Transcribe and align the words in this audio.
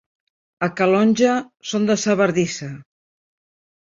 A 0.67 0.69
Calonge 0.77 1.33
són 1.71 1.85
de 1.89 1.97
sa 2.05 2.15
bardissa. 2.23 2.71